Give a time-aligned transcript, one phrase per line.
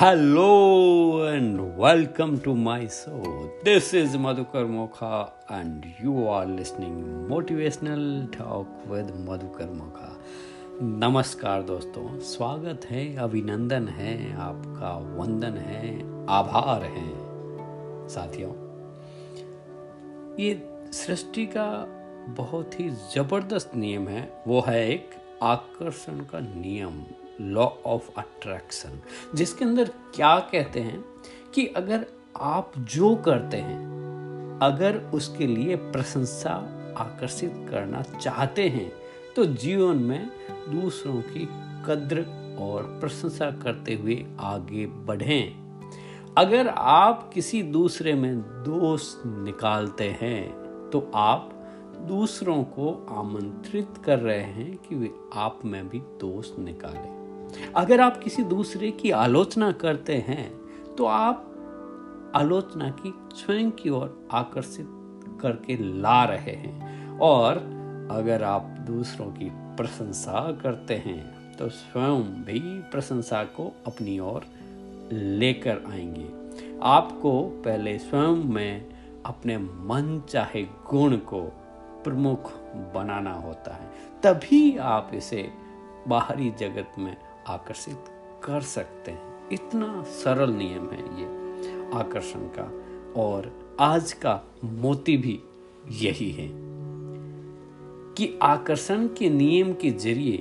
[0.00, 3.22] Hello and welcome to my show
[3.64, 10.16] this is Madhukar Mokha and you are listening motivational talk with Madhukar Mokha
[10.82, 15.92] नमस्कार दोस्तों, स्वागत है, अभिनंदन है, आपका वंदन है,
[16.30, 17.06] आभार है।
[18.08, 18.52] साथियों,
[20.40, 21.70] ये सृष्टि का
[22.38, 25.10] बहुत ही ज़बरदस्त नियम है, वो है एक
[25.42, 27.02] आकर्षण का नियम।
[27.40, 29.00] लॉ ऑफ़ अट्रैक्शन
[29.34, 31.04] जिसके अंदर क्या कहते हैं
[31.54, 36.54] कि अगर आप जो करते हैं, अगर उसके लिए प्रशंसा
[36.96, 38.90] आकर्षित करना चाहते हैं
[39.36, 40.30] तो जीवन में
[40.68, 41.48] दूसरों की
[41.86, 42.24] कद्र
[42.60, 45.70] और प्रशंसा करते हुए आगे बढ़ें।
[46.38, 50.50] अगर आप किसी दूसरे में दोष निकालते हैं
[50.92, 51.50] तो आप
[52.08, 57.19] दूसरों को आमंत्रित कर रहे हैं कि वे आप में भी दोष निकालें।
[57.76, 60.50] अगर आप किसी दूसरे की आलोचना करते हैं
[60.96, 61.46] तो आप
[62.34, 64.86] आलोचना की स्वयं की ओर आकर्षित
[65.40, 67.56] करके ला रहे हैं। और
[68.10, 74.46] अगर आप दूसरों की प्रशंसा करते हैं तो स्वयं भी प्रशंसा को अपनी ओर
[75.12, 76.28] लेकर आएँगे।
[76.82, 78.86] आपको पहले स्वयं में
[79.26, 81.42] अपने मन चाहे गुण को
[82.04, 82.52] प्रमुख
[82.94, 83.90] बनाना होता है।
[84.22, 85.50] तभी आप इसे
[86.08, 88.04] बाहरी जगत में आकर्षित
[88.44, 91.40] कर सकते हैं। इतना सरल नियम है ये
[91.94, 92.90] आकर्षण का।
[93.22, 95.40] और आज का मोती भी
[95.90, 96.50] यही है
[98.14, 100.36] कि आकर्षण के नियम के ज़रिए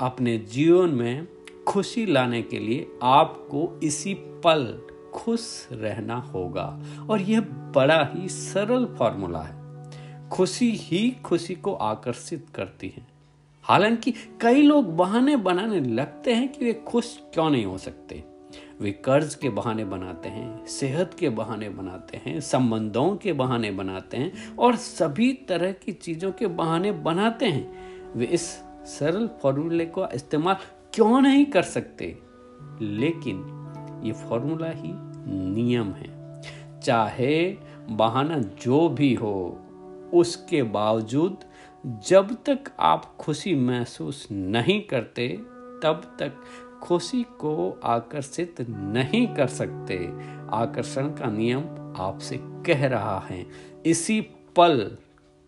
[0.00, 1.28] अपने जीवन में
[1.68, 4.82] खुशी लाने के लिए आपको इसी पल
[5.14, 9.64] खुश रहना होगा। और यह बड़ा ही सरल फॉर्मूला है।
[10.28, 13.13] खुशी ही खुशी को आकर्षित करती है।
[13.64, 18.24] हालाँकि कई लोग बहाने बनाने लगते हैं कि वे खुश क्यों नहीं हो सकते।
[18.80, 24.16] वे कर्ज के बहाने बनाते हैं, सेहत के बहाने बनाते हैं, संबंधों के बहाने बनाते
[24.16, 27.74] हैं और सभी तरह की चीज़ों के बहाने बनाते हैं।
[28.16, 28.42] वे इस
[28.84, 30.56] सरल फॉर्मूले का इस्तेमाल
[30.94, 32.18] क्यों नहीं कर सकते?
[32.80, 33.36] लेकिन
[34.04, 34.92] ये फॉर्मूला ही
[35.54, 36.40] नियम है।
[36.80, 37.56] चाहे
[37.90, 39.60] बहाना जो भी हो,
[40.14, 41.36] उसके बावजूद
[41.86, 45.28] जब तक आप खुशी महसूस नहीं करते,
[45.82, 46.32] तब तक
[46.82, 50.12] खुशी को आकर्षित नहीं कर सकते।
[50.52, 53.46] आकर्षण का नियम आपसे कह रहा है,
[53.86, 54.20] इसी
[54.56, 54.96] पल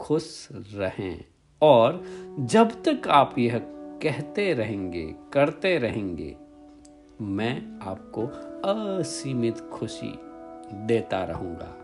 [0.00, 1.24] खुश रहें।
[1.62, 2.04] और
[2.38, 3.58] जब तक आप यह
[4.02, 6.36] कहते रहेंगे, करते रहेंगे,
[7.20, 8.26] मैं आपको
[8.70, 10.18] असीमित खुशी
[10.74, 11.79] देता रहूँगा।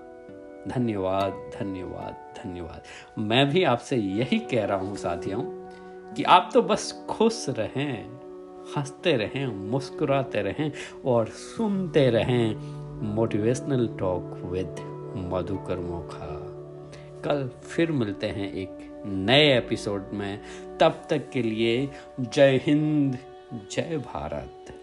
[0.69, 2.83] धन्यवाद धन्यवाद धन्यवाद।
[3.19, 5.41] मैं भी आपसे यही कह रहा हूँ, साथियों,
[6.15, 8.05] कि आप तो बस खुश रहें,
[8.77, 10.73] हँसते रहें, मुस्कुराते रहें
[11.05, 12.57] और सुनते रहें
[13.15, 14.77] motivational talk with
[15.17, 16.53] Madhukar Mokha.
[17.25, 20.41] कल फिर मिलते हैं एक नए एपिसोड में।
[20.81, 21.91] तब तक के लिए
[22.21, 23.19] जय हिंद,
[23.71, 24.76] जय भारत।